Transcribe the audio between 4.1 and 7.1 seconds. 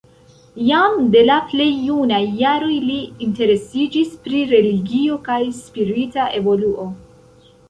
pri religio kaj spirita evoluo.